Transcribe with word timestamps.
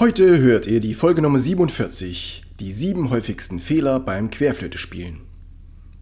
Heute 0.00 0.38
hört 0.38 0.66
ihr 0.66 0.80
die 0.80 0.94
Folge 0.94 1.20
Nummer 1.20 1.38
47, 1.38 2.42
die 2.58 2.72
sieben 2.72 3.10
häufigsten 3.10 3.58
Fehler 3.58 4.00
beim 4.00 4.30
Querflötespielen. 4.30 5.20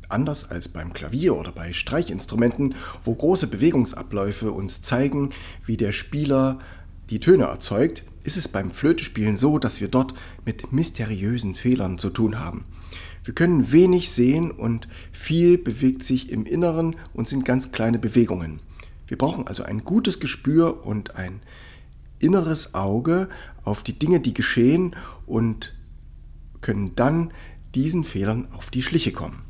Anders 0.09 0.48
als 0.53 0.69
beim 0.69 0.93
Klavier 0.93 1.35
oder 1.35 1.51
bei 1.51 1.73
Streichinstrumenten, 1.73 2.77
wo 3.03 3.16
große 3.16 3.48
Bewegungsabläufe 3.48 4.53
uns 4.53 4.82
zeigen, 4.82 5.30
wie 5.66 5.77
der 5.77 5.93
Spieler 5.93 6.61
die 7.11 7.19
Töne 7.19 7.46
erzeugt, 7.46 8.05
ist 8.23 8.37
es 8.37 8.46
beim 8.46 8.71
Flötespielen 8.71 9.37
so, 9.37 9.59
dass 9.59 9.80
wir 9.80 9.89
dort 9.89 10.15
mit 10.45 10.73
mysteriösen 10.73 11.57
Fehlern 11.57 11.99
zu 11.99 12.11
tun 12.11 12.39
haben. 12.39 12.67
Wir 13.25 13.35
können 13.35 13.73
wenig 13.73 14.12
sehen 14.12 14.53
und 14.53 14.87
viel 15.11 15.59
bewegt 15.59 16.05
sich 16.05 16.30
im 16.30 16.46
Inneren 16.46 16.95
und 17.15 17.27
sind 17.27 17.45
ganz 17.45 17.73
kleine 17.73 17.99
Bewegungen. 17.99 18.61
Wir 19.09 19.19
brauchen 19.19 19.49
also 19.49 19.65
ein 19.65 19.83
gutes 19.83 20.21
Gespür 20.21 20.87
und 20.87 21.17
ein 21.17 21.41
inneres 22.19 22.75
Auge 22.75 23.29
auf 23.64 23.82
die 23.82 23.99
Dinge, 23.99 24.21
die 24.21 24.35
geschehen 24.35 24.96
und 25.27 25.75
können 26.61 26.94
dann 26.94 27.32
diesen 27.75 28.04
Fehlern 28.04 28.49
auf 28.57 28.71
die 28.71 28.82
Schliche 28.82 29.13
kommen. 29.13 29.43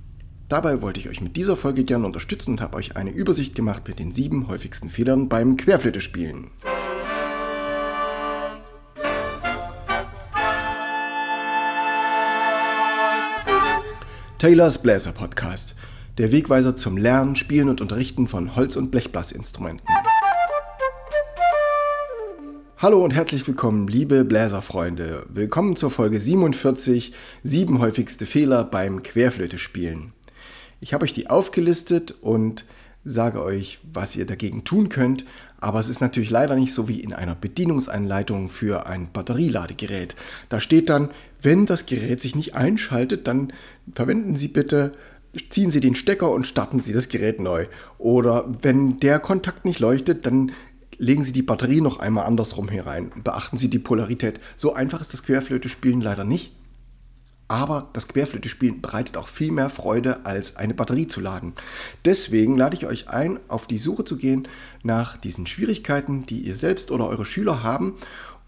Dabei 0.49 0.81
wollte 0.81 0.99
ich 0.99 1.09
euch 1.09 1.21
mit 1.21 1.37
dieser 1.37 1.57
Folge 1.57 1.85
gerne 1.85 2.07
unterstützen 2.07 2.53
und 2.53 2.61
habe 2.63 2.77
euch 2.77 2.97
eine 2.97 3.11
Übersicht 3.11 3.55
gemacht 3.55 3.87
mit 3.87 3.99
den 3.99 4.13
sieben 4.13 4.49
häufigsten 4.49 4.89
Fehlern 4.89 5.29
beim 5.29 5.57
Querflöte-Spielen. 5.57 6.51
Taylors 14.39 14.81
Bläser 14.81 15.13
Podcast, 15.13 15.75
der 16.17 16.31
Wegweiser 16.31 16.77
zum 16.77 16.97
Lernen, 16.97 17.35
Spielen 17.35 17.69
und 17.69 17.81
Unterrichten 17.81 18.29
von 18.29 18.55
Holz- 18.55 18.77
und 18.77 18.91
Blechblasinstrumenten. 18.91 19.85
Hallo 22.81 23.03
und 23.03 23.13
herzlich 23.13 23.45
willkommen, 23.49 23.89
liebe 23.89 24.25
Bläserfreunde. 24.25 25.27
Willkommen 25.31 25.75
zur 25.75 25.91
Folge 25.91 26.21
47, 26.21 27.13
sieben 27.43 27.81
häufigste 27.81 28.25
Fehler 28.25 28.63
beim 28.63 29.03
Querflöte-Spielen. 29.03 30.13
Ich 30.81 30.95
habe 30.95 31.03
euch 31.03 31.13
die 31.13 31.29
aufgelistet 31.29 32.15
und 32.21 32.67
sage 33.05 33.43
euch, 33.43 33.81
was 33.93 34.15
ihr 34.15 34.27
dagegen 34.27 34.63
tun 34.63 34.91
könnt, 34.91 35.25
aber 35.61 35.81
es 35.81 35.89
ist 35.89 36.01
natürlich 36.01 36.31
leider 36.31 36.55
nicht 36.55 36.73
so 36.73 36.87
wie 36.87 37.01
in 37.01 37.13
einer 37.13 37.35
Bedienungsanleitung 37.35 38.49
für 38.49 38.87
ein 38.87 39.11
Batterieladegerät. 39.13 40.15
Da 40.49 40.61
steht 40.61 40.89
dann, 40.89 41.11
wenn 41.43 41.67
das 41.67 41.85
Gerät 41.85 42.21
sich 42.21 42.37
nicht 42.37 42.55
einschaltet, 42.55 43.27
dann 43.27 43.53
verwenden 43.93 44.37
Sie 44.37 44.47
bitte 44.47 44.93
ziehen 45.51 45.71
Sie 45.71 45.81
den 45.81 45.95
Stecker 45.95 46.31
und 46.31 46.47
starten 46.47 46.81
Sie 46.81 46.93
das 46.93 47.09
Gerät 47.09 47.41
neu. 47.41 47.67
Oder 47.99 48.49
wenn 48.63 48.99
der 48.99 49.19
Kontakt 49.19 49.65
nicht 49.65 49.81
leuchtet, 49.81 50.27
dann 50.27 50.53
legen 50.99 51.25
Sie 51.25 51.33
die 51.33 51.43
Batterie 51.43 51.81
noch 51.81 52.01
einmal 52.01 52.27
andersrum 52.27 52.69
herein. 52.69 53.11
Beachten 53.25 53.57
Sie 53.57 53.71
die 53.71 53.79
Polarität. 53.79 54.41
So 54.57 54.75
einfach 54.75 55.01
ist 55.01 55.13
das 55.13 55.23
Querflöte-Spielen 55.23 56.01
leider 56.01 56.25
nicht. 56.25 56.53
Aber 57.49 57.89
das 57.95 58.09
Querflöte-Spielen 58.09 58.83
bereitet 58.83 59.17
auch 59.17 59.27
viel 59.27 59.51
mehr 59.51 59.71
Freude, 59.71 60.27
als 60.27 60.57
eine 60.57 60.75
Batterie 60.75 61.07
zu 61.07 61.21
laden. 61.21 61.55
Deswegen 62.05 62.59
lade 62.59 62.77
ich 62.77 62.85
euch 62.85 63.09
ein, 63.09 63.41
auf 63.49 63.67
die 63.67 63.79
Suche 63.79 64.05
zu 64.05 64.19
gehen 64.19 64.47
nach 64.83 65.17
diesen 65.17 65.47
Schwierigkeiten, 65.47 66.27
die 66.27 66.41
ihr 66.41 66.57
selbst 66.57 66.91
oder 66.91 67.09
eure 67.09 67.25
Schüler 67.25 67.63
haben 67.63 67.95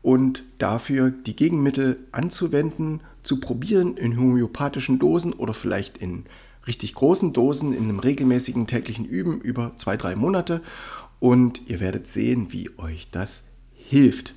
und 0.03 0.45
dafür 0.59 1.11
die 1.11 1.35
Gegenmittel 1.35 1.99
anzuwenden, 2.13 3.01
zu 3.23 3.41
probieren 3.41 3.97
in 3.97 4.19
homöopathischen 4.19 4.99
Dosen 4.99 5.33
oder 5.33 5.55
vielleicht 5.55 5.99
in 5.99 6.25
richtig 6.67 6.95
großen 6.95 7.33
Dosen 7.33 7.73
in 7.73 7.85
einem 7.85 7.99
regelmäßigen 7.99 8.67
täglichen 8.67 9.07
Üben 9.07 9.41
über 9.41 9.73
zwei, 9.77 9.97
drei 9.97 10.15
Monate 10.15 10.61
und 11.21 11.69
ihr 11.69 11.79
werdet 11.81 12.07
sehen, 12.07 12.51
wie 12.51 12.71
euch 12.79 13.11
das 13.11 13.45
hilft. 13.73 14.35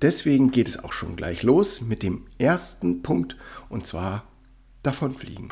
Deswegen 0.00 0.52
geht 0.52 0.68
es 0.68 0.82
auch 0.82 0.92
schon 0.92 1.16
gleich 1.16 1.42
los 1.42 1.80
mit 1.80 2.04
dem 2.04 2.26
ersten 2.38 3.02
Punkt 3.02 3.36
und 3.68 3.84
zwar 3.84 4.24
davonfliegen. 4.84 5.50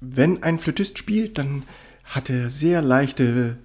Wenn 0.00 0.42
ein 0.42 0.58
Flötist 0.58 0.98
spielt, 0.98 1.38
dann 1.38 1.62
hat 2.02 2.28
er 2.28 2.50
sehr 2.50 2.82
leichte 2.82 3.58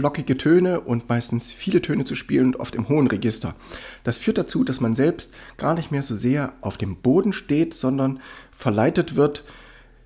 flockige 0.00 0.38
Töne 0.38 0.80
und 0.80 1.10
meistens 1.10 1.52
viele 1.52 1.82
Töne 1.82 2.06
zu 2.06 2.14
spielen 2.14 2.46
und 2.46 2.56
oft 2.56 2.74
im 2.74 2.88
hohen 2.88 3.06
Register. 3.06 3.54
Das 4.02 4.16
führt 4.16 4.38
dazu, 4.38 4.64
dass 4.64 4.80
man 4.80 4.94
selbst 4.94 5.34
gar 5.58 5.74
nicht 5.74 5.90
mehr 5.90 6.02
so 6.02 6.16
sehr 6.16 6.54
auf 6.62 6.78
dem 6.78 6.96
Boden 6.96 7.34
steht, 7.34 7.74
sondern 7.74 8.18
verleitet 8.50 9.14
wird, 9.14 9.44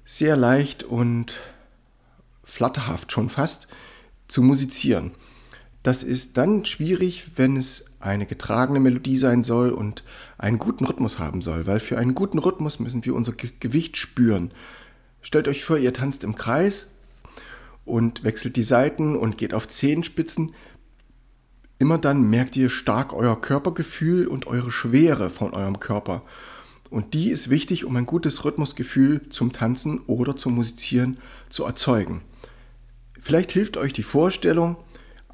sehr 0.04 0.36
leicht 0.36 0.82
und 0.82 1.38
flatterhaft 2.42 3.12
schon 3.12 3.28
fast 3.28 3.68
zu 4.26 4.42
musizieren. 4.42 5.12
Das 5.84 6.02
ist 6.02 6.38
dann 6.38 6.64
schwierig, 6.64 7.36
wenn 7.36 7.56
es 7.56 7.84
eine 8.00 8.26
getragene 8.26 8.80
Melodie 8.80 9.18
sein 9.18 9.44
soll 9.44 9.70
und 9.70 10.02
einen 10.38 10.58
guten 10.58 10.86
Rhythmus 10.86 11.20
haben 11.20 11.40
soll, 11.40 11.68
weil 11.68 11.78
für 11.78 11.98
einen 11.98 12.16
guten 12.16 12.38
Rhythmus 12.38 12.80
müssen 12.80 13.04
wir 13.04 13.14
unser 13.14 13.32
Gewicht 13.32 13.96
spüren. 13.96 14.50
Stellt 15.22 15.46
euch 15.46 15.62
vor, 15.62 15.78
ihr 15.78 15.92
tanzt 15.92 16.24
im 16.24 16.34
Kreis 16.34 16.88
und 17.84 18.24
wechselt 18.24 18.56
die 18.56 18.62
Seiten 18.62 19.16
und 19.16 19.38
geht 19.38 19.54
auf 19.54 19.68
Zehenspitzen. 19.68 20.52
Immer 21.78 21.98
dann 21.98 22.22
merkt 22.30 22.56
ihr 22.56 22.70
stark 22.70 23.12
euer 23.12 23.40
Körpergefühl 23.40 24.26
und 24.26 24.46
eure 24.46 24.70
Schwere 24.70 25.30
von 25.30 25.52
eurem 25.54 25.80
Körper. 25.80 26.22
Und 26.90 27.14
die 27.14 27.30
ist 27.30 27.50
wichtig, 27.50 27.84
um 27.84 27.96
ein 27.96 28.06
gutes 28.06 28.44
Rhythmusgefühl 28.44 29.28
zum 29.30 29.52
Tanzen 29.52 30.00
oder 30.00 30.36
zum 30.36 30.54
Musizieren 30.54 31.18
zu 31.50 31.64
erzeugen. 31.64 32.22
Vielleicht 33.20 33.52
hilft 33.52 33.76
euch 33.76 33.92
die 33.92 34.02
Vorstellung, 34.02 34.76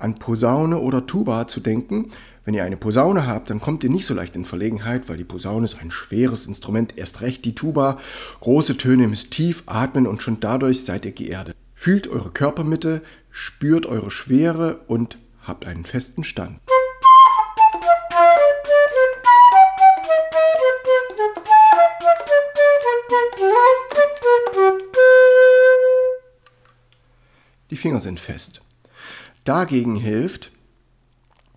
an 0.00 0.18
Posaune 0.18 0.78
oder 0.78 1.06
Tuba 1.06 1.46
zu 1.46 1.60
denken. 1.60 2.10
Wenn 2.44 2.54
ihr 2.54 2.64
eine 2.64 2.76
Posaune 2.76 3.26
habt, 3.26 3.50
dann 3.50 3.60
kommt 3.60 3.84
ihr 3.84 3.90
nicht 3.90 4.06
so 4.06 4.14
leicht 4.14 4.34
in 4.34 4.44
Verlegenheit, 4.44 5.08
weil 5.08 5.16
die 5.16 5.24
Posaune 5.24 5.66
ist 5.66 5.78
ein 5.80 5.90
schweres 5.90 6.46
Instrument, 6.46 6.94
erst 6.96 7.20
recht 7.20 7.44
die 7.44 7.54
Tuba. 7.54 7.98
Große 8.40 8.76
Töne 8.76 9.08
müsst 9.08 9.30
tief 9.30 9.64
atmen 9.66 10.06
und 10.06 10.22
schon 10.22 10.40
dadurch 10.40 10.84
seid 10.84 11.04
ihr 11.04 11.12
geerdet. 11.12 11.56
Fühlt 11.82 12.08
eure 12.08 12.30
Körpermitte, 12.30 13.00
spürt 13.30 13.86
eure 13.86 14.10
Schwere 14.10 14.84
und 14.86 15.16
habt 15.40 15.64
einen 15.64 15.86
festen 15.86 16.24
Stand. 16.24 16.60
Die 27.70 27.76
Finger 27.76 28.00
sind 28.00 28.20
fest. 28.20 28.60
Dagegen 29.44 29.96
hilft, 29.96 30.52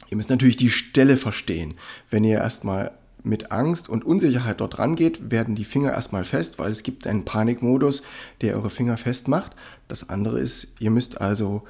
ihr 0.08 0.16
müsst 0.16 0.30
natürlich 0.30 0.56
die 0.56 0.70
Stelle 0.70 1.18
verstehen. 1.18 1.78
Wenn 2.10 2.24
ihr 2.24 2.38
erstmal 2.38 2.98
mit 3.24 3.52
Angst 3.52 3.90
und 3.90 4.06
Unsicherheit 4.06 4.62
dort 4.62 4.80
rangeht, 4.80 5.32
werden 5.32 5.56
die 5.56 5.66
Finger 5.66 5.92
erstmal 5.94 6.24
fest, 6.24 6.60
weil 6.60 6.72
es 6.72 6.84
gibt 6.84 7.08
einen 7.08 7.26
Panikmodus, 7.26 8.04
der 8.42 8.56
eure 8.56 8.70
Finger 8.70 8.98
festmacht. 8.98 9.56
Das 9.88 10.10
andere 10.10 10.40
ist, 10.40 10.68
ihr 10.80 10.92
müsst 10.92 11.22
also 11.22 11.64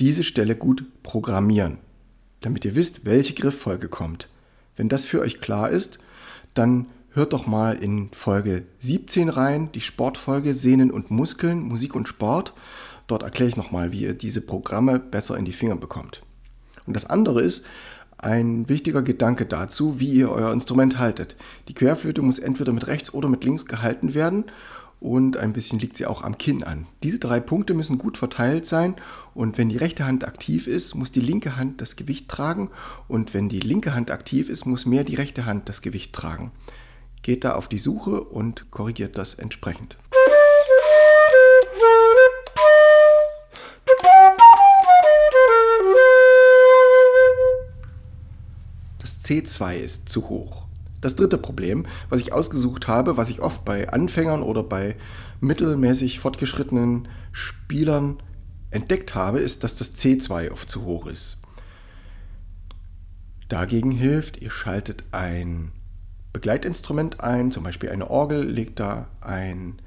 diese 0.00 0.24
Stelle 0.24 0.56
gut 0.56 0.84
programmieren, 1.02 1.78
damit 2.40 2.64
ihr 2.64 2.74
wisst, 2.74 3.04
welche 3.04 3.34
Grifffolge 3.34 3.88
kommt. 3.88 4.28
Wenn 4.76 4.88
das 4.88 5.04
für 5.04 5.20
euch 5.20 5.40
klar 5.40 5.70
ist, 5.70 5.98
dann 6.54 6.86
hört 7.12 7.32
doch 7.32 7.46
mal 7.46 7.74
in 7.74 8.10
Folge 8.12 8.64
17 8.78 9.28
rein, 9.30 9.70
die 9.72 9.80
Sportfolge 9.80 10.54
Sehnen 10.54 10.90
und 10.90 11.10
Muskeln, 11.10 11.60
Musik 11.60 11.94
und 11.94 12.08
Sport. 12.08 12.52
Dort 13.06 13.22
erkläre 13.22 13.48
ich 13.48 13.56
nochmal, 13.56 13.92
wie 13.92 14.02
ihr 14.02 14.14
diese 14.14 14.40
Programme 14.40 14.98
besser 14.98 15.36
in 15.36 15.44
die 15.44 15.52
Finger 15.52 15.76
bekommt. 15.76 16.22
Und 16.86 16.94
das 16.94 17.06
andere 17.06 17.40
ist, 17.40 17.64
ein 18.26 18.68
wichtiger 18.68 19.02
Gedanke 19.02 19.46
dazu, 19.46 20.00
wie 20.00 20.10
ihr 20.10 20.30
euer 20.30 20.52
Instrument 20.52 20.98
haltet. 20.98 21.36
Die 21.68 21.74
Querflöte 21.74 22.22
muss 22.22 22.40
entweder 22.40 22.72
mit 22.72 22.88
rechts 22.88 23.14
oder 23.14 23.28
mit 23.28 23.44
links 23.44 23.66
gehalten 23.66 24.14
werden 24.14 24.44
und 24.98 25.36
ein 25.36 25.52
bisschen 25.52 25.78
liegt 25.78 25.96
sie 25.96 26.06
auch 26.06 26.24
am 26.24 26.36
Kinn 26.36 26.64
an. 26.64 26.86
Diese 27.04 27.20
drei 27.20 27.38
Punkte 27.38 27.72
müssen 27.72 27.98
gut 27.98 28.18
verteilt 28.18 28.66
sein 28.66 28.96
und 29.32 29.58
wenn 29.58 29.68
die 29.68 29.76
rechte 29.76 30.04
Hand 30.04 30.26
aktiv 30.26 30.66
ist, 30.66 30.96
muss 30.96 31.12
die 31.12 31.20
linke 31.20 31.56
Hand 31.56 31.80
das 31.80 31.94
Gewicht 31.94 32.28
tragen 32.28 32.70
und 33.06 33.32
wenn 33.32 33.48
die 33.48 33.60
linke 33.60 33.94
Hand 33.94 34.10
aktiv 34.10 34.48
ist, 34.48 34.66
muss 34.66 34.86
mehr 34.86 35.04
die 35.04 35.14
rechte 35.14 35.46
Hand 35.46 35.68
das 35.68 35.80
Gewicht 35.80 36.12
tragen. 36.12 36.50
Geht 37.22 37.44
da 37.44 37.54
auf 37.54 37.68
die 37.68 37.78
Suche 37.78 38.22
und 38.22 38.72
korrigiert 38.72 39.16
das 39.16 39.34
entsprechend. 39.34 39.96
C2 49.26 49.76
ist 49.76 50.08
zu 50.08 50.28
hoch. 50.28 50.66
Das 51.00 51.16
dritte 51.16 51.38
Problem, 51.38 51.86
was 52.08 52.20
ich 52.20 52.32
ausgesucht 52.32 52.88
habe, 52.88 53.16
was 53.16 53.28
ich 53.28 53.42
oft 53.42 53.64
bei 53.64 53.88
Anfängern 53.90 54.42
oder 54.42 54.62
bei 54.62 54.96
mittelmäßig 55.40 56.20
fortgeschrittenen 56.20 57.08
Spielern 57.32 58.22
entdeckt 58.70 59.14
habe, 59.14 59.40
ist, 59.40 59.64
dass 59.64 59.76
das 59.76 59.94
C2 59.94 60.52
oft 60.52 60.70
zu 60.70 60.84
hoch 60.84 61.06
ist. 61.06 61.38
Dagegen 63.48 63.90
hilft, 63.92 64.42
ihr 64.42 64.50
schaltet 64.50 65.04
ein 65.12 65.72
Begleitinstrument 66.32 67.20
ein, 67.20 67.50
zum 67.50 67.64
Beispiel 67.64 67.90
eine 67.90 68.10
Orgel, 68.10 68.44
legt 68.44 68.80
da 68.80 69.08
ein, 69.20 69.80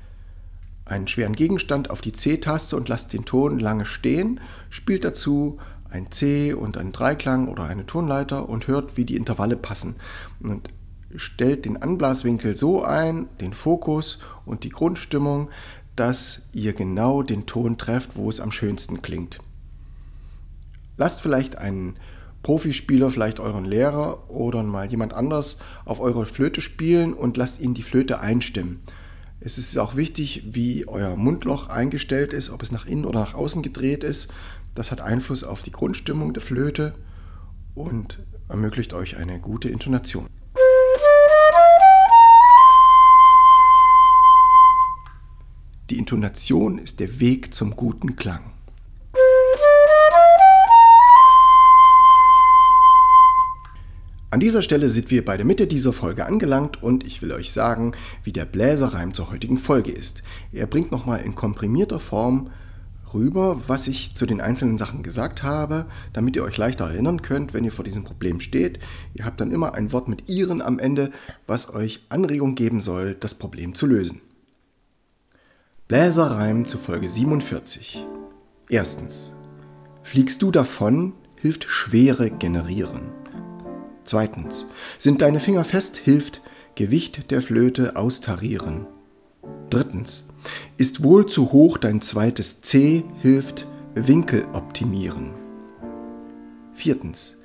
einen 0.86 1.08
schweren 1.08 1.36
Gegenstand 1.36 1.90
auf 1.90 2.02
die 2.02 2.14
C-Taste 2.14 2.76
und 2.76 2.90
lasst 2.90 3.14
den 3.14 3.26
Ton 3.26 3.60
lange 3.60 3.86
stehen, 3.86 4.40
spielt 4.70 5.04
dazu 5.04 5.60
ein 5.90 6.12
C 6.12 6.54
und 6.54 6.78
einen 6.78 6.92
Dreiklang 6.92 7.48
oder 7.48 7.64
eine 7.66 7.86
Tonleiter 7.86 8.48
und 8.48 8.68
hört, 8.68 8.98
wie 8.98 9.06
die 9.06 9.16
Intervalle 9.16 9.58
passen. 9.58 9.96
Und 10.40 10.70
stellt 11.16 11.66
den 11.66 11.82
Anblaswinkel 11.82 12.56
so 12.56 12.84
ein, 12.84 13.28
den 13.42 13.54
Fokus 13.54 14.20
und 14.46 14.64
die 14.64 14.70
Grundstimmung, 14.70 15.50
dass 15.96 16.44
ihr 16.54 16.74
genau 16.74 17.24
den 17.24 17.46
Ton 17.46 17.78
trefft, 17.78 18.16
wo 18.16 18.30
es 18.30 18.40
am 18.40 18.52
schönsten 18.52 19.02
klingt. 19.02 19.40
Lasst 20.98 21.22
vielleicht 21.22 21.58
einen 21.58 21.96
Profispieler, 22.44 23.10
vielleicht 23.10 23.40
euren 23.40 23.66
Lehrer 23.66 24.30
oder 24.30 24.64
mal 24.64 24.86
jemand 24.86 25.14
anders 25.14 25.58
auf 25.86 26.00
eure 26.00 26.26
Flöte 26.26 26.62
spielen 26.62 27.14
und 27.14 27.36
lasst 27.38 27.60
ihn 27.60 27.74
die 27.74 27.84
Flöte 27.84 28.20
einstimmen. 28.20 28.82
Es 29.42 29.58
ist 29.58 29.78
auch 29.78 29.96
wichtig, 29.96 30.44
wie 30.52 30.88
euer 30.88 31.16
Mundloch 31.16 31.70
eingestellt 31.70 32.34
ist, 32.34 32.50
ob 32.50 32.62
es 32.62 32.72
nach 32.72 32.86
innen 32.86 33.06
oder 33.06 33.22
nach 33.22 33.34
außen 33.34 33.62
gedreht 33.62 34.04
ist. 34.04 34.30
Das 34.80 34.92
hat 34.92 35.02
Einfluss 35.02 35.44
auf 35.44 35.62
die 35.62 35.74
Grundstimmung 35.74 36.32
der 36.32 36.42
Flöte 36.42 36.96
und 37.76 38.20
ermöglicht 38.48 38.94
euch 38.94 39.18
eine 39.18 39.38
gute 39.38 39.68
Intonation. 39.68 40.26
Die 45.90 45.98
Intonation 45.98 46.78
ist 46.78 47.02
der 47.02 47.20
Weg 47.20 47.54
zum 47.54 47.76
guten 47.76 48.16
Klang. 48.16 48.54
An 54.32 54.40
dieser 54.40 54.62
Stelle 54.62 54.88
sind 54.88 55.12
wir 55.12 55.26
bei 55.26 55.36
der 55.36 55.46
Mitte 55.46 55.68
dieser 55.68 55.92
Folge 55.92 56.26
angelangt 56.26 56.82
und 56.82 57.06
ich 57.06 57.22
will 57.22 57.34
euch 57.34 57.52
sagen, 57.52 57.92
wie 58.24 58.32
der 58.32 58.46
Bläserreim 58.46 59.14
zur 59.14 59.30
heutigen 59.30 59.58
Folge 59.58 59.92
ist. 59.92 60.24
Er 60.54 60.68
bringt 60.68 60.94
nochmal 60.94 61.20
in 61.20 61.36
komprimierter 61.36 62.00
Form 62.00 62.50
rüber, 63.14 63.62
was 63.68 63.88
ich 63.88 64.16
zu 64.16 64.26
den 64.26 64.42
einzelnen 64.42 64.78
Sachen 64.78 65.04
gesagt 65.04 65.44
habe, 65.44 65.86
damit 66.14 66.36
ihr 66.36 66.44
euch 66.44 66.58
leichter 66.58 66.86
erinnern 66.86 67.22
könnt, 67.22 67.54
wenn 67.54 67.64
ihr 67.64 67.72
vor 67.72 67.86
diesem 67.86 68.04
Problem 68.04 68.40
steht. 68.40 68.80
Ihr 69.14 69.26
habt 69.26 69.42
dann 69.42 69.52
immer 69.52 69.74
ein 69.74 69.92
Wort 69.92 70.08
mit 70.08 70.30
ihren 70.30 70.62
am 70.62 70.80
Ende, 70.80 71.12
was 71.48 71.74
euch 71.74 72.06
Anregung 72.10 72.56
geben 72.56 72.82
soll, 72.82 73.16
das 73.16 73.36
Problem 73.36 73.74
zu 73.74 73.86
lösen. 73.86 74.22
Bläserreim 75.88 76.66
zu 76.66 76.78
Folge 76.78 77.10
47. 77.10 78.06
Erstens. 78.70 79.36
Fliegst 80.04 80.42
du 80.42 80.52
davon, 80.52 81.14
hilft 81.36 81.66
Schwere 81.66 82.30
generieren. 82.30 83.02
Zweitens. 84.06 84.68
Sind 84.98 85.22
deine 85.22 85.40
Finger 85.40 85.64
fest, 85.64 85.98
hilft 85.98 86.42
Gewicht 86.76 87.32
der 87.32 87.42
Flöte 87.42 87.96
austarieren. 87.96 88.88
Drittens. 89.70 90.29
Ist 90.78 91.04
wohl 91.04 91.26
zu 91.26 91.52
hoch 91.52 91.78
dein 91.78 92.02
zweites 92.02 92.62
C, 92.62 93.04
hilft 93.22 93.68
Winkel 93.96 94.46
optimieren. 94.54 95.32
Viertens. 96.74 97.38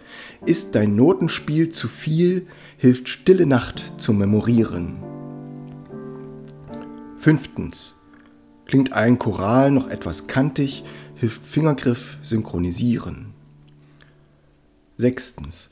Ist 0.47 0.75
dein 0.75 0.95
Notenspiel 0.95 1.71
zu 1.71 1.89
viel, 1.89 2.47
hilft 2.77 3.09
Stille 3.09 3.47
Nacht 3.47 3.95
zu 3.99 4.13
memorieren. 4.13 4.97
Fünftens. 7.19 7.95
Klingt 8.67 8.93
ein 8.93 9.19
Choral 9.19 9.71
noch 9.71 9.89
etwas 9.89 10.27
kantig, 10.27 10.85
hilft 11.15 11.45
Fingergriff 11.45 12.19
synchronisieren. 12.23 13.35
Sechstens. 14.97 15.71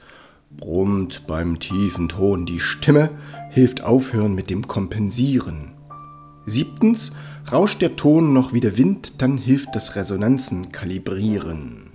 Brummt 0.51 1.27
beim 1.27 1.61
tiefen 1.61 2.09
Ton 2.09 2.45
die 2.45 2.61
Stimme, 2.61 3.11
hilft 3.51 3.83
aufhören 3.83 4.35
mit 4.35 4.51
dem 4.51 4.67
Kompensieren. 4.67 5.72
Siebtens, 6.47 7.13
rauscht 7.51 7.83
der 7.83 7.95
Ton 7.97 8.33
noch 8.33 8.53
wie 8.53 8.61
der 8.61 8.77
Wind, 8.77 9.23
dann 9.23 9.39
hilft 9.39 9.77
das 9.77 9.95
Resonanzen 9.95 10.73
kalibrieren. 10.73 11.93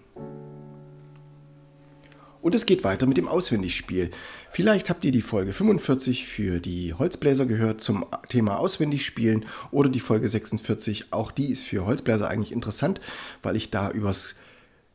Und 2.42 2.56
es 2.56 2.66
geht 2.66 2.86
weiter 2.86 3.08
mit 3.08 3.18
dem 3.18 3.28
Auswendigspiel. 3.28 4.10
Vielleicht 4.52 4.90
habt 4.90 5.04
ihr 5.04 5.12
die 5.12 5.22
Folge 5.22 5.52
45 5.52 6.26
für 6.26 6.62
die 6.62 6.94
Holzbläser 6.94 7.46
gehört 7.46 7.82
zum 7.82 8.06
Thema 8.30 8.58
Auswendigspielen 8.58 9.46
oder 9.72 9.90
die 9.90 10.00
Folge 10.00 10.30
46. 10.30 11.12
Auch 11.12 11.32
die 11.32 11.52
ist 11.52 11.64
für 11.64 11.86
Holzbläser 11.86 12.30
eigentlich 12.30 12.54
interessant, 12.54 13.02
weil 13.44 13.58
ich 13.58 13.70
da 13.70 13.92
übers 13.92 14.36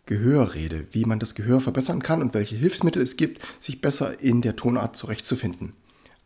Gehör 0.07 0.55
rede, 0.55 0.87
wie 0.93 1.05
man 1.05 1.19
das 1.19 1.35
Gehör 1.35 1.61
verbessern 1.61 2.03
kann 2.03 2.23
und 2.23 2.33
welche 2.33 2.57
Hilfsmittel 2.57 3.03
es 3.03 3.19
gibt, 3.19 3.43
sich 3.61 3.83
besser 3.83 4.19
in 4.21 4.41
der 4.41 4.57
Tonart 4.57 4.97
zurechtzufinden. 4.97 5.75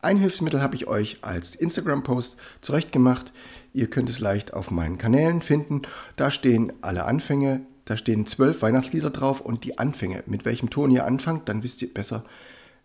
Ein 0.06 0.18
Hilfsmittel 0.18 0.62
habe 0.62 0.76
ich 0.76 0.86
euch 0.86 1.18
als 1.22 1.56
Instagram-Post 1.56 2.36
zurechtgemacht. 2.60 3.32
Ihr 3.72 3.90
könnt 3.90 4.08
es 4.08 4.20
leicht 4.20 4.54
auf 4.54 4.70
meinen 4.70 4.98
Kanälen 4.98 5.42
finden. 5.42 5.82
Da 6.14 6.30
stehen 6.30 6.72
alle 6.80 7.06
Anfänge, 7.06 7.62
da 7.86 7.96
stehen 7.96 8.24
zwölf 8.24 8.62
Weihnachtslieder 8.62 9.10
drauf 9.10 9.40
und 9.40 9.64
die 9.64 9.78
Anfänge. 9.78 10.22
Mit 10.26 10.44
welchem 10.44 10.70
Ton 10.70 10.92
ihr 10.92 11.06
anfangt, 11.06 11.48
dann 11.48 11.64
wisst 11.64 11.82
ihr 11.82 11.92
besser 11.92 12.22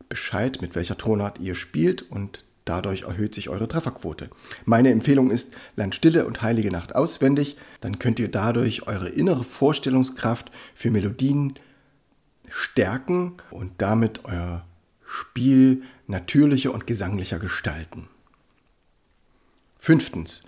Bescheid, 0.10 0.64
mit 0.64 0.74
welcher 0.74 0.98
Tonart 0.98 1.40
ihr 1.40 1.54
spielt 1.54 2.02
und 2.02 2.44
Dadurch 2.66 3.04
erhöht 3.04 3.36
sich 3.36 3.50
eure 3.50 3.68
Trefferquote. 3.68 4.30
Meine 4.66 4.92
Empfehlung 4.92 5.30
ist, 5.32 5.54
lernt 5.76 5.96
Stille 5.96 6.26
und 6.26 6.42
Heilige 6.44 6.72
Nacht 6.72 6.96
auswendig. 6.96 7.58
Dann 7.82 7.98
könnt 8.00 8.20
ihr 8.20 8.30
dadurch 8.30 8.88
eure 8.88 9.10
innere 9.10 9.44
Vorstellungskraft 9.44 10.52
für 10.76 10.92
Melodien 10.92 11.56
stärken 12.50 13.34
und 13.50 13.74
damit 13.80 14.26
euer 14.26 14.64
Spiel 15.12 15.84
natürlicher 16.12 16.72
und 16.74 16.86
gesanglicher 16.86 17.40
gestalten. 17.40 18.08
Fünftens. 19.80 20.44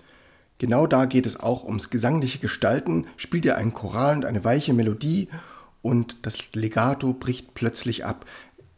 Genau 0.58 0.86
da 0.86 1.06
geht 1.06 1.26
es 1.26 1.40
auch 1.40 1.64
ums 1.64 1.90
gesangliche 1.90 2.38
Gestalten. 2.38 3.08
Spielt 3.16 3.44
ihr 3.44 3.56
einen 3.56 3.72
Choral 3.72 4.14
und 4.16 4.24
eine 4.24 4.44
weiche 4.44 4.72
Melodie 4.72 5.28
und 5.82 6.18
das 6.22 6.38
Legato 6.54 7.12
bricht 7.12 7.54
plötzlich 7.54 8.04
ab. 8.04 8.24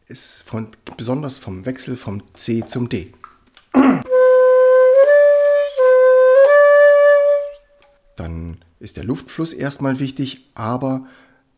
Ist 0.07 0.43
von, 0.43 0.69
besonders 0.95 1.37
vom 1.37 1.65
Wechsel 1.65 1.95
vom 1.95 2.23
C 2.33 2.65
zum 2.65 2.89
D. 2.89 3.13
Dann 8.15 8.57
ist 8.79 8.97
der 8.97 9.03
Luftfluss 9.03 9.53
erstmal 9.53 9.99
wichtig, 9.99 10.49
aber 10.55 11.05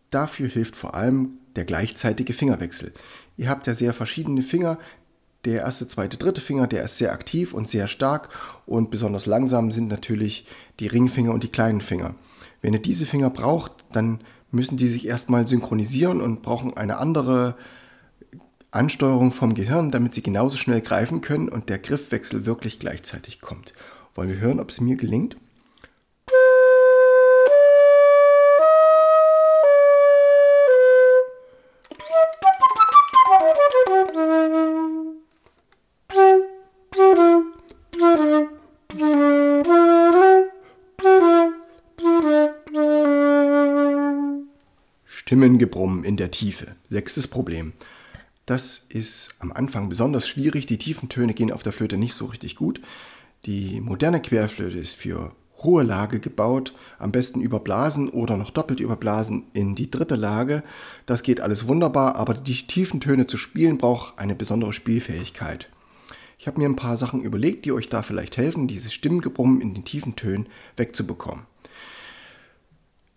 dafür 0.10 0.50
hilft 0.50 0.76
vor 0.76 0.96
allem 0.96 1.38
der 1.56 1.66
gleichzeitige 1.66 2.34
Fingerwechsel. 2.34 2.92
Ihr 3.38 3.50
habt 3.50 3.68
ja 3.68 3.74
sehr 3.74 3.94
verschiedene 3.94 4.42
Finger. 4.42 4.78
Der 5.46 5.62
erste, 5.62 5.88
zweite, 5.88 6.18
dritte 6.18 6.42
Finger, 6.42 6.68
der 6.68 6.84
ist 6.84 6.98
sehr 6.98 7.14
aktiv 7.14 7.54
und 7.54 7.70
sehr 7.70 7.88
stark 7.88 8.30
und 8.66 8.92
besonders 8.92 9.26
langsam 9.26 9.72
sind 9.72 9.88
natürlich 9.88 10.46
die 10.80 10.88
Ringfinger 10.88 11.34
und 11.34 11.44
die 11.44 11.52
kleinen 11.52 11.80
Finger. 11.82 12.14
Wenn 12.62 12.74
ihr 12.74 12.82
diese 12.82 13.06
Finger 13.06 13.30
braucht, 13.30 13.72
dann 13.94 14.20
müssen 14.52 14.76
die 14.76 14.90
sich 14.90 15.08
erstmal 15.08 15.48
synchronisieren 15.48 16.22
und 16.22 16.42
brauchen 16.42 16.76
eine 16.76 16.98
andere 16.98 17.56
Ansteuerung 18.72 19.32
vom 19.32 19.54
Gehirn, 19.54 19.92
damit 19.92 20.14
sie 20.14 20.22
genauso 20.22 20.58
schnell 20.58 20.82
greifen 20.82 21.22
können 21.22 21.50
und 21.50 21.70
der 21.70 21.80
Griffwechsel 21.80 22.46
wirklich 22.46 22.80
gleichzeitig 22.80 23.40
kommt. 23.40 23.74
Wollen 24.16 24.30
wir 24.30 24.40
hören, 24.40 24.60
ob 24.60 24.70
es 24.70 24.82
mir 24.82 24.98
gelingt? 24.98 25.38
Stimmengebrumm 45.80 46.04
in 46.04 46.18
der 46.18 46.32
Tiefe. 46.32 46.76
Sechstes 46.90 47.28
Problem. 47.28 47.74
Das 48.46 48.86
ist 48.90 49.36
am 49.40 49.52
Anfang 49.52 49.88
besonders 49.90 50.28
schwierig. 50.28 50.66
Die 50.66 50.78
tiefen 50.78 51.08
Töne 51.08 51.34
gehen 51.34 51.52
auf 51.52 51.64
der 51.64 51.72
Flöte 51.72 51.98
nicht 51.98 52.14
so 52.14 52.26
richtig 52.26 52.56
gut. 52.56 52.82
Die 53.46 53.80
moderne 53.80 54.22
Querflöte 54.22 54.78
ist 54.78 54.96
für 54.96 55.32
hohe 55.64 55.84
Lage 55.84 56.20
gebaut, 56.20 56.74
am 56.98 57.12
besten 57.12 57.42
überblasen 57.42 58.10
oder 58.10 58.38
noch 58.38 58.50
doppelt 58.50 58.80
überblasen 58.80 59.46
in 59.54 59.76
die 59.76 59.92
dritte 59.92 60.16
Lage. 60.16 60.64
Das 61.06 61.24
geht 61.24 61.42
alles 61.42 61.68
wunderbar, 61.68 62.16
aber 62.16 62.34
die 62.34 62.68
tiefen 62.68 63.00
Töne 63.00 63.28
zu 63.28 63.38
spielen 63.38 63.78
braucht 63.78 64.20
eine 64.20 64.36
besondere 64.36 64.74
Spielfähigkeit. 64.74 65.70
Ich 66.38 66.48
habe 66.48 66.60
mir 66.60 66.68
ein 66.68 66.78
paar 66.78 66.98
Sachen 66.98 67.22
überlegt, 67.22 67.66
die 67.66 67.72
euch 67.72 67.90
da 67.90 68.02
vielleicht 68.02 68.38
helfen, 68.38 68.68
dieses 68.68 68.94
Stimmgebrumm 68.94 69.62
in 69.62 69.74
den 69.74 69.84
tiefen 69.86 70.16
Tönen 70.16 70.48
wegzubekommen. 70.78 71.46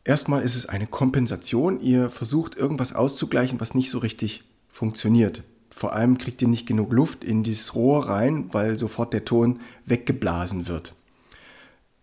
Erstmal 0.04 0.42
ist 0.42 0.56
es 0.56 0.66
eine 0.66 0.87
Kompensation. 0.87 1.80
Ihr 1.80 2.11
versucht 2.11 2.56
irgendwas 2.56 2.92
auszugleichen, 2.92 3.61
was 3.61 3.75
nicht 3.75 3.90
so 3.90 3.99
richtig 3.99 4.44
funktioniert. 4.68 5.44
Vor 5.71 5.92
allem 5.94 6.18
kriegt 6.18 6.42
ihr 6.42 6.49
nicht 6.49 6.66
genug 6.66 6.92
Luft 6.92 7.25
in 7.25 7.44
dieses 7.44 7.75
Rohr 7.75 8.09
rein, 8.09 8.52
weil 8.52 8.76
sofort 8.76 9.12
der 9.12 9.25
Ton 9.25 9.61
weggeblasen 9.87 10.66
wird. 10.66 10.94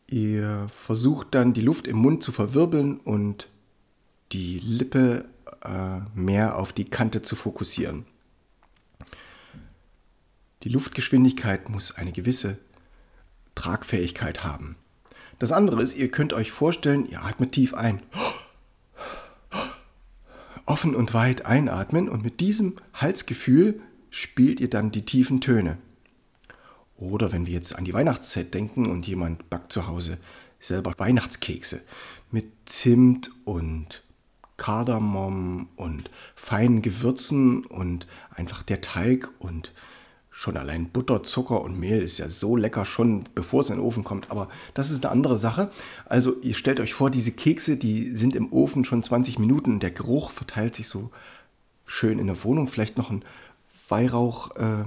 Ihr 0.08 0.68
versucht 0.70 1.36
dann 1.36 1.54
die 1.54 1.62
Luft 1.62 1.88
im 1.88 1.98
Mund 1.98 2.24
zu 2.24 2.32
verwirbeln 2.32 2.98
und 2.98 3.48
die 4.32 4.60
Lippe 4.60 5.26
äh, 5.64 6.00
mehr 6.16 6.58
auf 6.58 6.74
die 6.74 6.86
Kante 6.86 7.22
zu 7.22 7.36
fokussieren. 7.36 8.06
Die 10.64 10.70
Luftgeschwindigkeit 10.70 11.70
muss 11.70 11.96
eine 11.96 12.12
gewisse 12.12 12.58
Tragfähigkeit 13.56 14.44
haben. 14.44 14.76
Das 15.40 15.52
andere 15.54 15.82
ist, 15.82 15.98
ihr 15.98 16.12
könnt 16.12 16.34
euch 16.34 16.52
vorstellen, 16.52 17.08
ihr 17.08 17.24
atmet 17.24 17.54
tief 17.54 17.74
ein. 17.74 18.02
Offen 20.66 20.94
und 20.94 21.14
weit 21.14 21.46
einatmen 21.46 22.10
und 22.10 22.24
mit 22.24 22.42
diesem 22.42 22.76
Halsgefühl 22.94 23.82
spielt 24.12 24.60
ihr 24.60 24.70
dann 24.70 24.92
die 24.92 25.06
tiefen 25.06 25.42
Töne. 25.42 25.78
Oder 26.98 27.32
wenn 27.32 27.48
wir 27.48 27.54
jetzt 27.54 27.76
an 27.76 27.86
die 27.86 27.94
Weihnachtszeit 27.94 28.54
denken 28.54 28.92
und 28.92 29.08
jemand 29.08 29.50
backt 29.50 29.72
zu 29.72 29.88
Hause 29.88 30.18
selber 30.60 30.94
Weihnachtskekse 30.98 31.82
mit 32.32 32.52
Zimt 32.66 33.32
und 33.46 34.04
Kardamom 34.58 35.70
und 35.78 36.12
feinen 36.36 36.82
Gewürzen 36.82 37.66
und 37.66 38.08
einfach 38.30 38.62
der 38.62 38.82
Teig 38.82 39.30
und 39.40 39.72
schon 40.40 40.56
allein 40.56 40.88
Butter, 40.88 41.22
Zucker 41.22 41.60
und 41.60 41.78
Mehl 41.78 42.02
ist 42.02 42.18
ja 42.18 42.30
so 42.30 42.56
lecker 42.56 42.86
schon, 42.86 43.26
bevor 43.36 43.60
es 43.60 43.70
in 43.70 43.76
den 43.76 43.84
Ofen 43.84 44.06
kommt. 44.06 44.32
Aber 44.32 44.48
das 44.74 44.90
ist 44.90 45.04
eine 45.04 45.12
andere 45.12 45.38
Sache. 45.38 45.70
Also 46.06 46.38
ihr 46.42 46.56
stellt 46.56 46.80
euch 46.80 46.94
vor, 46.94 47.10
diese 47.10 47.34
Kekse, 47.34 47.76
die 47.76 48.16
sind 48.16 48.38
im 48.38 48.54
Ofen 48.54 48.86
schon 48.86 49.04
20 49.04 49.38
Minuten 49.38 49.74
und 49.74 49.84
der 49.84 49.92
Geruch 49.92 50.32
verteilt 50.32 50.76
sich 50.76 50.88
so 50.88 51.12
schön 51.86 52.20
in 52.20 52.28
der 52.28 52.42
Wohnung. 52.46 52.70
Vielleicht 52.70 52.98
noch 52.98 53.10
ein 53.10 53.26
Weihrauch, 53.90 54.56
äh, 54.56 54.86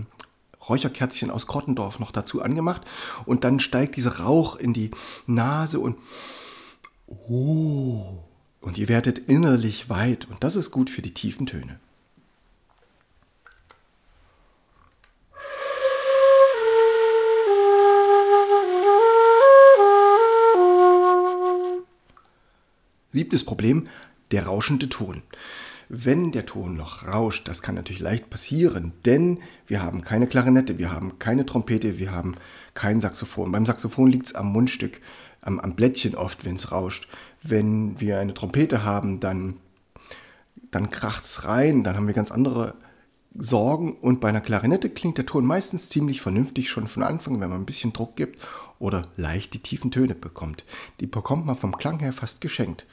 Räucherkerzchen 0.71 1.31
aus 1.31 1.47
Krottendorf 1.47 1.99
noch 1.99 2.13
dazu 2.13 2.41
angemacht. 2.41 2.81
Und 3.27 3.45
dann 3.45 3.61
steigt 3.61 3.97
dieser 3.97 4.21
Rauch 4.21 4.57
in 4.57 4.73
die 4.73 4.91
Nase 5.27 5.81
und 5.81 5.99
oh, 7.07 8.21
und 8.63 8.79
ihr 8.79 8.89
werdet 8.89 9.19
innerlich 9.19 9.91
weit. 9.91 10.27
Und 10.31 10.43
das 10.43 10.57
ist 10.57 10.71
gut 10.71 10.89
für 10.89 11.03
die 11.03 11.13
tiefen 11.13 11.45
Töne. 11.45 11.79
Siebtes 23.13 23.45
Problem, 23.45 23.89
der 24.31 24.47
rauschende 24.47 24.89
Ton. 24.89 25.23
Wenn 25.95 26.33
der 26.33 26.47
Ton 26.47 26.77
noch 26.77 27.07
rauscht, 27.07 27.47
das 27.47 27.61
kann 27.61 27.75
natürlich 27.75 28.01
leicht 28.01 28.31
passieren, 28.31 28.93
denn 29.05 29.41
wir 29.67 29.83
haben 29.83 30.03
keine 30.03 30.27
Klarinette, 30.27 30.79
wir 30.79 30.91
haben 30.91 31.19
keine 31.19 31.45
Trompete, 31.45 31.99
wir 31.99 32.13
haben 32.13 32.37
kein 32.73 33.01
Saxophon. 33.01 33.53
Beim 33.53 33.67
Saxophon 33.67 34.09
liegt 34.09 34.27
es 34.27 34.35
am 34.35 34.51
Mundstück, 34.51 35.03
am, 35.43 35.61
am 35.61 35.75
Blättchen 35.75 36.15
oft, 36.15 36.47
wenn 36.47 36.57
es 36.57 36.73
rauscht. 36.73 37.09
Wenn 37.43 38.01
wir 38.01 38.19
eine 38.19 38.33
Trompete 38.33 38.85
haben, 38.85 39.21
dann, 39.21 39.59
dann 40.71 40.89
kracht 40.89 41.25
es 41.25 41.45
rein, 41.45 41.85
dann 41.85 41.97
haben 41.97 42.07
wir 42.07 42.15
ganz 42.15 42.31
andere 42.31 42.75
Sorgen. 43.35 43.93
Und 43.93 44.21
bei 44.21 44.31
einer 44.31 44.41
Klarinette 44.41 44.89
klingt 44.89 45.19
der 45.19 45.27
Ton 45.27 45.45
meistens 45.45 45.91
ziemlich 45.91 46.23
vernünftig 46.23 46.71
schon 46.71 46.89
von 46.89 47.03
Anfang, 47.03 47.39
wenn 47.41 47.51
man 47.51 47.61
ein 47.61 47.67
bisschen 47.67 47.93
Druck 47.93 48.17
gibt 48.17 48.41
oder 48.79 49.09
leicht 49.17 49.53
die 49.53 49.61
tiefen 49.61 49.91
Töne 49.91 50.15
bekommt. 50.15 50.65
Die 51.01 51.07
bekommt 51.07 51.45
man 51.45 51.55
vom 51.55 51.77
Klang 51.77 51.99
her 51.99 52.15
fast 52.15 52.41
geschenkt. 52.41 52.87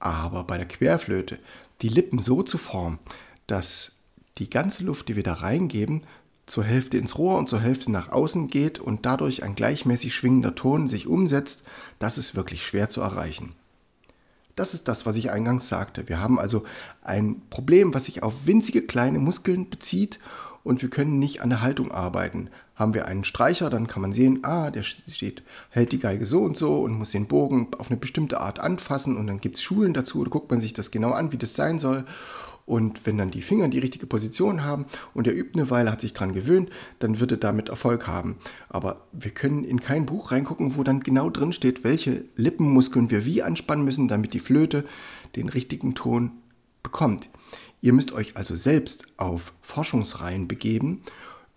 Aber 0.00 0.44
bei 0.44 0.56
der 0.56 0.66
Querflöte 0.66 1.38
die 1.82 1.88
Lippen 1.88 2.18
so 2.18 2.42
zu 2.42 2.58
formen, 2.58 2.98
dass 3.46 3.92
die 4.38 4.50
ganze 4.50 4.82
Luft, 4.82 5.08
die 5.08 5.16
wir 5.16 5.22
da 5.22 5.34
reingeben, 5.34 6.02
zur 6.46 6.64
Hälfte 6.64 6.98
ins 6.98 7.16
Rohr 7.16 7.38
und 7.38 7.48
zur 7.48 7.60
Hälfte 7.60 7.92
nach 7.92 8.10
außen 8.10 8.48
geht 8.48 8.80
und 8.80 9.06
dadurch 9.06 9.44
ein 9.44 9.54
gleichmäßig 9.54 10.14
schwingender 10.14 10.54
Ton 10.54 10.88
sich 10.88 11.06
umsetzt, 11.06 11.62
das 12.00 12.18
ist 12.18 12.34
wirklich 12.34 12.64
schwer 12.66 12.88
zu 12.88 13.00
erreichen. 13.00 13.54
Das 14.56 14.74
ist 14.74 14.88
das, 14.88 15.06
was 15.06 15.16
ich 15.16 15.30
eingangs 15.30 15.68
sagte. 15.68 16.08
Wir 16.08 16.18
haben 16.18 16.40
also 16.40 16.64
ein 17.02 17.40
Problem, 17.50 17.94
was 17.94 18.06
sich 18.06 18.22
auf 18.22 18.46
winzige 18.46 18.82
kleine 18.82 19.18
Muskeln 19.18 19.70
bezieht 19.70 20.18
und 20.62 20.82
wir 20.82 20.90
können 20.90 21.18
nicht 21.18 21.40
an 21.42 21.50
der 21.50 21.62
Haltung 21.62 21.90
arbeiten. 21.92 22.50
Haben 22.74 22.94
wir 22.94 23.06
einen 23.06 23.24
Streicher, 23.24 23.70
dann 23.70 23.86
kann 23.86 24.02
man 24.02 24.12
sehen, 24.12 24.40
ah, 24.42 24.70
der 24.70 24.82
steht, 24.82 25.42
hält 25.70 25.92
die 25.92 25.98
Geige 25.98 26.26
so 26.26 26.40
und 26.40 26.56
so 26.56 26.80
und 26.80 26.92
muss 26.92 27.10
den 27.10 27.26
Bogen 27.26 27.68
auf 27.78 27.90
eine 27.90 27.98
bestimmte 27.98 28.40
Art 28.40 28.58
anfassen 28.58 29.16
und 29.16 29.26
dann 29.26 29.40
gibt 29.40 29.56
es 29.56 29.62
Schulen 29.62 29.94
dazu, 29.94 30.22
da 30.24 30.30
guckt 30.30 30.50
man 30.50 30.60
sich 30.60 30.72
das 30.72 30.90
genau 30.90 31.12
an, 31.12 31.32
wie 31.32 31.38
das 31.38 31.54
sein 31.54 31.78
soll. 31.78 32.04
Und 32.66 33.04
wenn 33.04 33.18
dann 33.18 33.32
die 33.32 33.42
Finger 33.42 33.66
die 33.66 33.80
richtige 33.80 34.06
Position 34.06 34.62
haben 34.62 34.86
und 35.12 35.26
er 35.26 35.34
übt 35.34 35.58
eine 35.58 35.70
Weile, 35.70 35.90
hat 35.90 36.00
sich 36.00 36.12
daran 36.12 36.34
gewöhnt, 36.34 36.70
dann 37.00 37.18
wird 37.18 37.32
er 37.32 37.36
damit 37.36 37.68
Erfolg 37.68 38.06
haben. 38.06 38.36
Aber 38.68 39.08
wir 39.10 39.32
können 39.32 39.64
in 39.64 39.80
kein 39.80 40.06
Buch 40.06 40.30
reingucken, 40.30 40.76
wo 40.76 40.84
dann 40.84 41.00
genau 41.00 41.30
drin 41.30 41.52
steht, 41.52 41.82
welche 41.82 42.24
Lippenmuskeln 42.36 43.10
wir 43.10 43.26
wie 43.26 43.42
anspannen 43.42 43.84
müssen, 43.84 44.06
damit 44.06 44.34
die 44.34 44.38
Flöte 44.38 44.84
den 45.34 45.48
richtigen 45.48 45.96
Ton 45.96 46.30
bekommt. 46.84 47.28
Ihr 47.82 47.92
müsst 47.92 48.12
euch 48.12 48.36
also 48.36 48.56
selbst 48.56 49.06
auf 49.16 49.54
Forschungsreihen 49.62 50.48
begeben. 50.48 51.02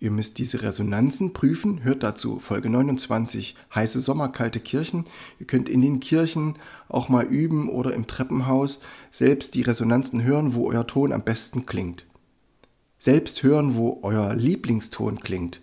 Ihr 0.00 0.10
müsst 0.10 0.38
diese 0.38 0.62
Resonanzen 0.62 1.32
prüfen. 1.32 1.82
Hört 1.82 2.02
dazu 2.02 2.38
Folge 2.38 2.70
29, 2.70 3.56
heiße 3.74 4.00
Sommer, 4.00 4.28
kalte 4.28 4.60
Kirchen. 4.60 5.04
Ihr 5.38 5.46
könnt 5.46 5.68
in 5.68 5.82
den 5.82 6.00
Kirchen 6.00 6.54
auch 6.88 7.08
mal 7.08 7.24
üben 7.24 7.68
oder 7.68 7.92
im 7.92 8.06
Treppenhaus 8.06 8.80
selbst 9.10 9.54
die 9.54 9.62
Resonanzen 9.62 10.22
hören, 10.22 10.54
wo 10.54 10.68
euer 10.70 10.86
Ton 10.86 11.12
am 11.12 11.22
besten 11.22 11.66
klingt. 11.66 12.06
Selbst 12.98 13.42
hören, 13.42 13.76
wo 13.76 14.00
euer 14.02 14.34
Lieblingston 14.34 15.20
klingt. 15.20 15.60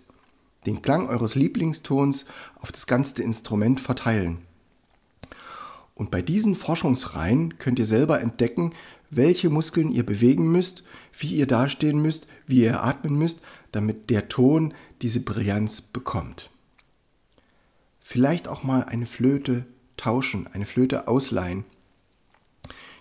Den 0.66 0.80
Klang 0.80 1.08
eures 1.08 1.34
Lieblingstons 1.34 2.24
auf 2.60 2.70
das 2.70 2.86
ganze 2.86 3.22
Instrument 3.22 3.80
verteilen. 3.80 4.38
Und 5.94 6.10
bei 6.10 6.22
diesen 6.22 6.54
Forschungsreihen 6.54 7.58
könnt 7.58 7.78
ihr 7.78 7.86
selber 7.86 8.20
entdecken, 8.20 8.72
welche 9.12 9.50
Muskeln 9.50 9.92
ihr 9.92 10.04
bewegen 10.04 10.50
müsst, 10.50 10.82
wie 11.16 11.34
ihr 11.34 11.46
dastehen 11.46 12.00
müsst, 12.00 12.26
wie 12.46 12.62
ihr 12.62 12.82
atmen 12.82 13.14
müsst, 13.14 13.42
damit 13.70 14.10
der 14.10 14.28
Ton 14.28 14.74
diese 15.02 15.20
Brillanz 15.20 15.82
bekommt. 15.82 16.50
Vielleicht 18.00 18.48
auch 18.48 18.64
mal 18.64 18.84
eine 18.84 19.06
Flöte 19.06 19.66
tauschen, 19.96 20.48
eine 20.52 20.66
Flöte 20.66 21.06
ausleihen. 21.08 21.64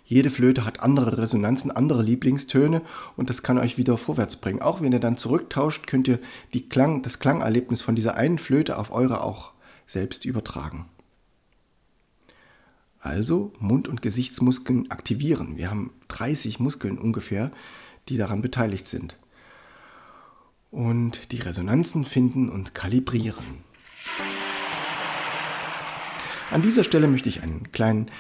Jede 0.03 0.30
Flöte 0.30 0.65
hat 0.65 0.82
andere 0.82 1.18
Resonanzen, 1.18 1.72
andere 1.72 2.03
Lieblingstöne 2.03 2.82
und 3.15 3.30
das 3.30 3.44
kann 3.44 3.58
euch 3.58 3.77
wieder 3.77 3.98
vorwärts 3.98 4.36
bringen. 4.36 4.62
Auch 4.62 4.82
wenn 4.82 4.91
ihr 4.91 5.00
dann 5.00 5.15
zurücktauscht, 5.15 5.88
könnt 5.88 6.10
ihr 6.10 6.20
Klang, 6.70 7.01
das 7.01 7.20
Klangerlebnis 7.20 7.82
von 7.82 7.96
dieser 7.96 8.15
einen 8.15 8.38
Flöte 8.38 8.77
auf 8.77 8.91
eure 8.91 9.24
auch 9.24 9.53
selbst 9.88 10.25
übertragen. 10.25 10.89
Also 13.01 13.51
Mund- 13.60 13.88
und 13.88 14.03
Gesichtsmuskeln 14.03 14.91
aktivieren. 14.91 15.58
Wir 15.58 15.72
haben 15.72 15.91
30 16.10 16.60
Muskeln 16.60 17.00
ungefähr, 17.00 17.51
die 18.10 18.17
daran 18.17 18.43
beteiligt 18.43 18.88
sind. 18.88 19.17
Und 20.70 21.31
die 21.31 21.39
Resonanzen 21.39 22.05
finden 22.05 22.48
und 22.50 22.75
kalibrieren. 22.75 23.63
An 26.51 26.62
dieser 26.62 26.84
Stelle 26.84 27.08
möchte 27.08 27.29
ich 27.29 27.41
einen 27.41 27.72
kleinen 27.72 28.12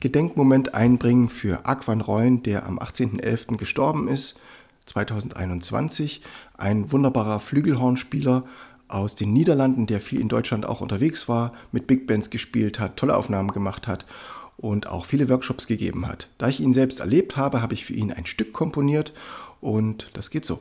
Gedenkmoment 0.00 0.74
einbringen 0.74 1.28
für 1.28 1.64
Aquan 1.66 2.00
Reun, 2.00 2.42
der 2.42 2.66
am 2.66 2.78
18.11. 2.78 3.56
gestorben 3.56 4.08
ist, 4.08 4.38
2021. 4.86 6.22
Ein 6.56 6.92
wunderbarer 6.92 7.40
Flügelhornspieler 7.40 8.44
aus 8.88 9.14
den 9.14 9.32
Niederlanden, 9.32 9.86
der 9.86 10.00
viel 10.00 10.20
in 10.20 10.28
Deutschland 10.28 10.66
auch 10.66 10.80
unterwegs 10.80 11.28
war, 11.28 11.52
mit 11.72 11.86
Big 11.86 12.06
Bands 12.06 12.30
gespielt 12.30 12.80
hat, 12.80 12.96
tolle 12.96 13.16
Aufnahmen 13.16 13.52
gemacht 13.52 13.86
hat 13.86 14.06
und 14.56 14.88
auch 14.88 15.04
viele 15.04 15.28
Workshops 15.28 15.66
gegeben 15.66 16.06
hat. 16.06 16.28
Da 16.38 16.48
ich 16.48 16.60
ihn 16.60 16.72
selbst 16.72 17.00
erlebt 17.00 17.36
habe, 17.36 17.62
habe 17.62 17.74
ich 17.74 17.84
für 17.84 17.94
ihn 17.94 18.12
ein 18.12 18.26
Stück 18.26 18.52
komponiert 18.52 19.12
und 19.60 20.10
das 20.14 20.30
geht 20.30 20.44
so. 20.44 20.60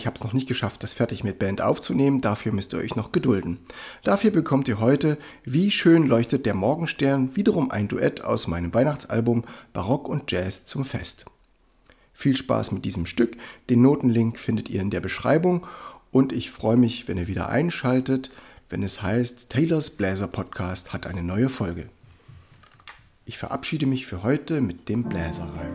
Ich 0.00 0.06
habe 0.06 0.16
es 0.16 0.24
noch 0.24 0.32
nicht 0.32 0.48
geschafft, 0.48 0.82
das 0.82 0.94
fertig 0.94 1.24
mit 1.24 1.38
Band 1.38 1.60
aufzunehmen. 1.60 2.22
Dafür 2.22 2.52
müsst 2.52 2.72
ihr 2.72 2.78
euch 2.78 2.96
noch 2.96 3.12
gedulden. 3.12 3.58
Dafür 4.02 4.30
bekommt 4.30 4.66
ihr 4.66 4.80
heute 4.80 5.18
Wie 5.44 5.70
schön 5.70 6.06
leuchtet 6.06 6.46
der 6.46 6.54
Morgenstern, 6.54 7.36
wiederum 7.36 7.70
ein 7.70 7.86
Duett 7.86 8.24
aus 8.24 8.48
meinem 8.48 8.72
Weihnachtsalbum 8.72 9.44
Barock 9.74 10.08
und 10.08 10.32
Jazz 10.32 10.64
zum 10.64 10.86
Fest. 10.86 11.26
Viel 12.14 12.34
Spaß 12.34 12.72
mit 12.72 12.86
diesem 12.86 13.04
Stück. 13.04 13.36
Den 13.68 13.82
Notenlink 13.82 14.38
findet 14.38 14.70
ihr 14.70 14.80
in 14.80 14.88
der 14.88 15.00
Beschreibung 15.00 15.66
und 16.10 16.32
ich 16.32 16.50
freue 16.50 16.78
mich, 16.78 17.06
wenn 17.06 17.18
ihr 17.18 17.28
wieder 17.28 17.50
einschaltet, 17.50 18.30
wenn 18.70 18.82
es 18.82 19.02
heißt, 19.02 19.50
Taylors 19.50 19.90
Bläser 19.90 20.28
Podcast 20.28 20.94
hat 20.94 21.06
eine 21.06 21.22
neue 21.22 21.50
Folge. 21.50 21.90
Ich 23.26 23.36
verabschiede 23.36 23.84
mich 23.84 24.06
für 24.06 24.22
heute 24.22 24.62
mit 24.62 24.88
dem 24.88 25.04
Bläserreim. 25.04 25.69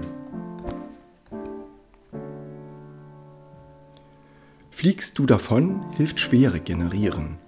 Fliegst 4.86 5.18
du 5.18 5.26
davon, 5.26 5.82
hilft 5.98 6.20
Schwere 6.20 6.60
generieren. 6.60 7.40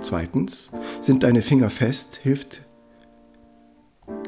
Zweitens, 0.00 0.70
sind 1.02 1.24
deine 1.24 1.42
Finger 1.42 1.68
fest, 1.68 2.18
hilft 2.22 2.62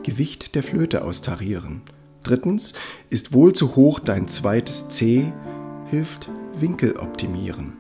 Gewicht 0.03 0.55
der 0.55 0.63
Flöte 0.63 1.03
austarieren. 1.03 1.81
Drittens, 2.23 2.75
ist 3.09 3.33
wohl 3.33 3.55
zu 3.55 3.75
hoch 3.75 4.01
dein 4.01 4.29
zweites 4.29 4.91
C, 4.91 5.33
hilft 5.87 6.29
Winkel 6.61 6.99
optimieren. 6.99 7.73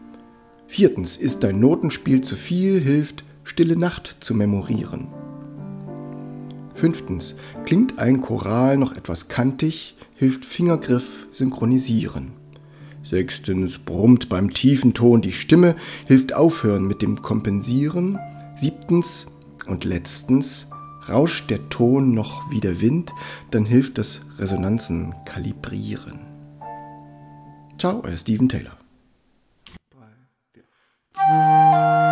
Viertens, 0.68 1.18
ist 1.18 1.44
dein 1.44 1.60
Notenspiel 1.60 2.22
zu 2.22 2.34
viel, 2.34 2.80
hilft 2.80 3.24
Stille 3.44 3.76
Nacht 3.76 4.16
zu 4.20 4.32
memorieren. 4.32 5.08
Fünftens, 6.74 7.36
klingt 7.66 7.98
ein 7.98 8.22
Choral 8.22 8.78
noch 8.78 8.96
etwas 8.96 9.28
kantig, 9.28 9.98
hilft 10.14 10.46
Fingergriff 10.46 11.26
synchronisieren. 11.30 12.37
Sechstens, 13.08 13.78
brummt 13.78 14.28
beim 14.28 14.52
tiefen 14.52 14.92
Ton 14.92 15.22
die 15.22 15.32
Stimme, 15.32 15.76
hilft 16.06 16.34
aufhören 16.34 16.86
mit 16.86 17.00
dem 17.00 17.22
Kompensieren. 17.22 18.18
Siebtens 18.54 19.28
und 19.66 19.84
letztens, 19.84 20.68
rauscht 21.08 21.48
der 21.50 21.68
Ton 21.70 22.12
noch 22.12 22.50
wie 22.50 22.60
der 22.60 22.80
Wind, 22.80 23.12
dann 23.50 23.64
hilft 23.64 23.96
das 23.98 24.20
Resonanzen 24.38 25.14
kalibrieren. 25.24 26.20
Ciao, 27.78 28.02
euer 28.04 28.16
Steven 28.16 28.48
Taylor. 28.48 28.76
Vier. 31.14 32.07